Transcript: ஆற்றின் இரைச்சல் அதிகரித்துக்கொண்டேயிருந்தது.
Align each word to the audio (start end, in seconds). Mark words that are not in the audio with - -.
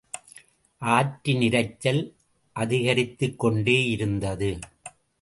ஆற்றின் 0.81 1.41
இரைச்சல் 1.41 2.13
அதிகரித்துக்கொண்டேயிருந்தது. 2.55 4.61